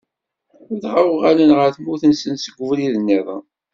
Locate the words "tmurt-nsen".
1.75-2.35